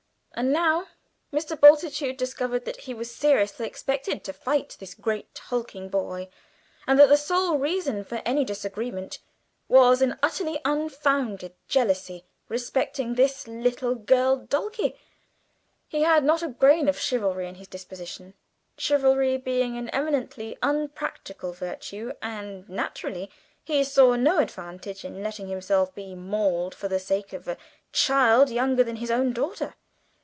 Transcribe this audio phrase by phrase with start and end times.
[0.33, 0.87] And now
[1.33, 1.59] Mr.
[1.59, 6.29] Bultitude discovered that he was seriously expected to fight this great hulking boy,
[6.87, 9.19] and that the sole reason for any disagreement
[9.67, 14.95] was an utterly unfounded jealousy respecting this little girl Dulcie.
[15.89, 18.33] He had not a grain of chivalry in his disposition
[18.77, 23.29] chivalry being an eminently unpractical virtue and naturally
[23.65, 27.57] he saw no advantage in letting himself be mauled for the sake of a
[27.91, 29.75] child younger than his own daughter.